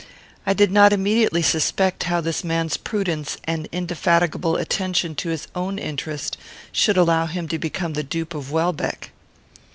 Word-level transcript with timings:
I 0.47 0.53
did 0.55 0.71
not 0.71 0.93
immediately 0.93 1.43
suspect 1.43 2.05
how 2.05 2.21
this 2.21 2.43
man's 2.43 2.75
prudence 2.75 3.37
and 3.43 3.69
indefatigable 3.71 4.55
attention 4.55 5.13
to 5.13 5.29
his 5.29 5.47
own 5.53 5.77
interest 5.77 6.37
should 6.71 6.97
allow 6.97 7.27
him 7.27 7.47
to 7.49 7.59
become 7.59 7.93
the 7.93 8.01
dupe 8.01 8.33
of 8.33 8.51
Welbeck. 8.51 9.11